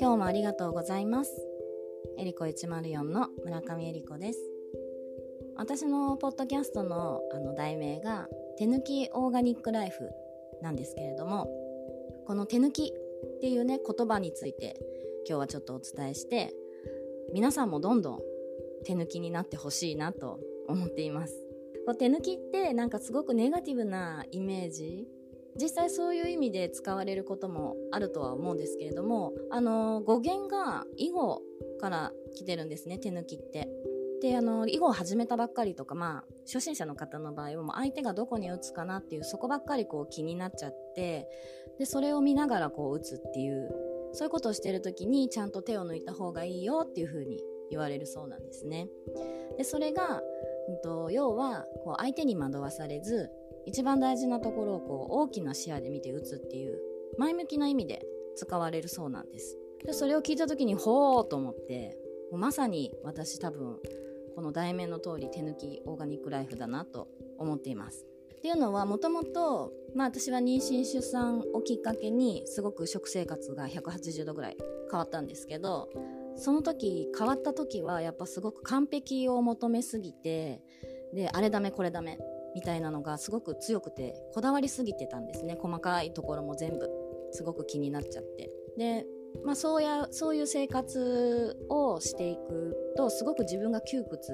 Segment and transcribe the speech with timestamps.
[0.00, 1.30] 今日もありがとうございます。
[2.18, 4.40] エリコ104の村上エリコです。
[5.56, 8.28] 私のポッドキャストのあの題名が
[8.58, 10.10] 手抜きオーガニックライフ
[10.62, 11.48] なんですけれども
[12.26, 12.92] この手抜き
[13.36, 14.74] っていうね言葉について
[15.28, 16.52] 今日はちょっとお伝えして
[17.32, 18.20] 皆さんもどんどん
[18.84, 21.34] 手抜きになってほしいなと思っています。
[21.98, 25.06] 手抜きってなんかすごくネガティブなイメージ
[25.60, 31.42] 実際そういう意味で使われることもあるとは思うんですけれどもあの語源が囲碁
[31.80, 33.68] から来てるんですね手抜きって。
[34.22, 41.28] であの囲碁を始めたばっかりとかまあ初心者の方の場合はもう相手がどこに打つかなっていうそこばっかりこう気になっちゃって
[41.78, 43.68] でそれを見ながらこう打つっていう
[44.12, 48.88] そういうことをしてる時にちゃんと手を抜いた方がいいよっていう風に言われるそうなんですね。
[49.58, 50.22] でそれが
[50.68, 53.30] うんと、要はこう相手に惑わされず
[53.66, 56.78] 一番大事なところをこう大きな視野で見て打つっていう
[57.18, 58.02] 前向きな意味で
[58.36, 59.58] 使われるそうなんです。
[59.84, 61.96] でそれを聞いた時にほーと思って
[62.30, 63.78] もうまさに私多分
[64.34, 68.06] この題名の通り手抜きオーガニックライフだなと思っています。
[68.36, 74.56] っていうのはもともと私は妊娠出産をきっかけにすごく食生活が180度ぐらい
[74.90, 75.88] 変わったんですけど
[76.36, 80.60] その時変わった時はやっぱすごく完璧を求めすぎて
[81.14, 82.18] であれダメこれダメ
[82.54, 85.56] みたいなのがすごく強くてこだわりすぎてたんですね。
[85.60, 86.90] 細かいところも全部。
[87.34, 88.50] すごく気になっちゃって。
[88.76, 89.06] で
[89.44, 94.32] まあそうやそういう生活をしていくとすごく自分が窮屈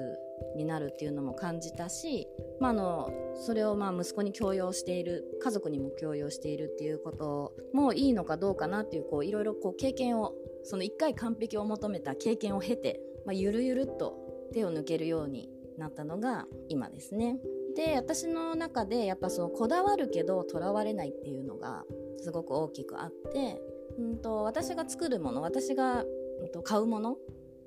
[0.55, 2.27] になるっていうのも感じたし、
[2.59, 14.15] まあ、あのそれをまあ息子に強要している家族にも強要しているっていうこともいいのかどうかなっていういろいろ経験をその1回完璧を求めた経験を経て、まあ、ゆるゆるっと
[14.53, 17.39] 手を抜けるようになったのが今ですね。
[17.75, 21.83] で私の中でやっぱそのこだわるけどとらわれないっていうのが
[22.19, 23.61] すごく大きくあって、
[23.97, 27.17] うんと、私が作るもの私が、うんと、買うもの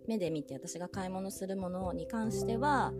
[0.07, 2.93] 目で見て私が買い物するものに関しては、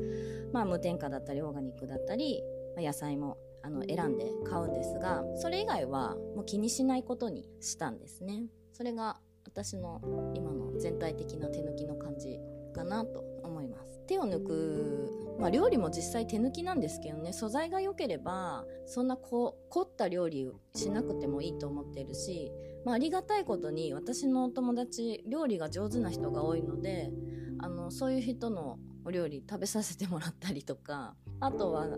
[0.53, 2.43] まあ、無添加だったりオーガニックだったり、
[2.77, 8.45] まあ、野菜もあの選んで買うんですがそれ以外はもう気にしないことにしたんですね。
[8.73, 10.01] それが私の
[10.35, 12.39] 今の全体的な手抜きの感じ
[12.75, 13.95] かなと思います。
[14.07, 22.53] 手を抜く、まあ、料理も実際手抜きなんですけどね素材が良ければそんなこ凝った料理しなくてもいいと思ってるし、
[22.85, 27.11] まあ、ありがたいことに私のお友達料理が上手な人が多いので
[27.59, 31.89] あのそういう人のお料理食べさせてもらったりとかあとは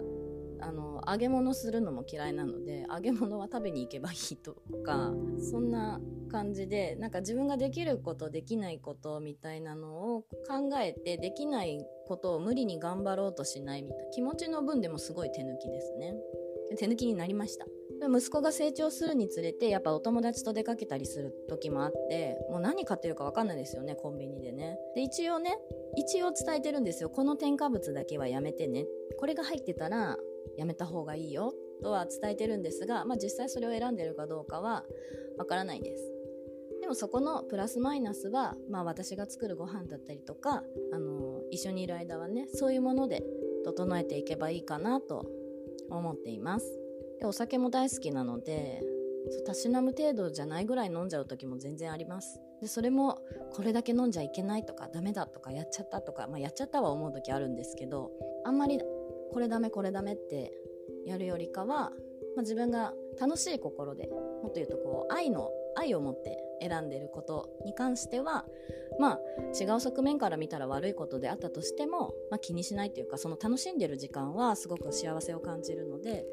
[0.61, 5.13] あの揚げ物するのも嫌いなので揚げ物は食べに行けばいいとか
[5.51, 6.01] そんな
[6.31, 16.15] 感じでなんか自分ができることできないことみたいなのを考えてできないことを無理に頑張ろうとしないみたいな気持ちの分でもすごい手抜きですね。
[16.79, 17.67] 手抜きになりました。
[18.09, 24.77] 息子が成長するにつれてやっぱお友達と出かけたりする時もあってもう何買ってるか分かんないですよねコンビニでね。
[24.95, 25.57] で一応ね
[25.97, 27.11] 一応伝えてるんですよ。
[27.11, 28.87] この添加物だけはやめてね。
[29.19, 30.19] これが入ってたら
[30.57, 31.53] やめた方がいいよ
[31.83, 34.85] とは伝えてるんですが、まあ、実際それを選んでるかどうかは
[35.39, 36.13] わからないです。
[36.81, 40.63] でもそこのプラスマイナスは、まあ、私が作るご飯だったりとか
[40.93, 43.25] あの一緒にいる間はねそういうもので
[43.65, 45.27] 整えていけばいいかなと
[45.91, 46.79] 思っています。
[47.19, 48.83] でお酒も大好きなので
[49.45, 52.41] たしなむ程度じゃないぐらい飲んじゃう時も全然あります。
[52.61, 53.19] でそれも
[53.53, 58.11] これだけ飲んじゃいけないとかダメだとかやっちゃったとか、まあ、やっちゃったは思う時あるんですけど
[58.45, 58.81] あんまり
[59.33, 60.53] これダメこれダメって
[61.05, 61.91] やるよりかは、ま
[62.39, 64.09] あ、自分が楽しい心で
[64.43, 68.47] もっと言うとこう愛の愛を持って選んでることに関しては
[68.99, 69.19] まあ
[69.59, 76.25] 違う側面から見たら悪いことであったとしても、まあ、気にしないというかその楽しんでる時間はすごく幸せを感じるので、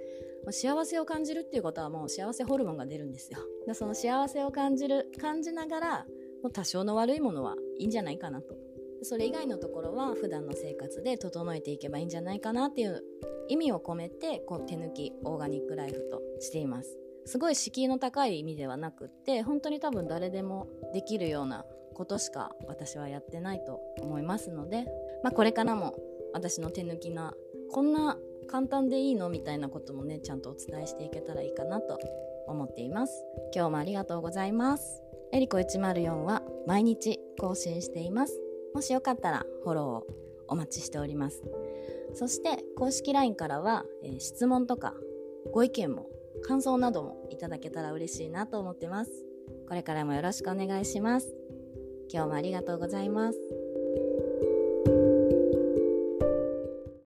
[0.46, 3.40] まあ、幸せを感じるっていうことはもう幸せホルモンが出るんですよ。
[3.68, 6.06] でその幸せを感じる感じながら
[6.42, 8.56] もう多少の悪いものはいいんじゃないかなと
[9.04, 13.04] それ以外のところは普段の生活で整えていけばいいんじゃないかなっていう
[13.48, 16.98] 意味を込めてこう手抜きオーガニックライフとしています。
[17.26, 24.86] すごい敷居の高い意味ではなくって本当に多分誰でもできるようなことしか私はやってないと思いますので、
[25.24, 25.96] まあ、これからも
[26.34, 27.34] 私の手抜きな
[27.72, 28.18] こんな
[28.48, 31.98] 簡単でいいのみたいなこともねちゃんとお伝えしていけたらいいかなと
[32.48, 33.26] 思っています。
[33.56, 35.02] 今日もありがとうございます。
[35.32, 38.43] エリコ104は毎日更新しています。
[38.74, 40.08] もしよかったらフォローを
[40.48, 41.44] お待ちしております。
[42.14, 44.94] そして公式 LINE からは、えー、質問とか
[45.52, 46.08] ご意見も
[46.44, 49.12] 感想などもいただけたら嬉しいなと思ってます。
[49.68, 51.34] これからもよろしくお願いします。
[52.12, 53.63] 今日もありがとうございます。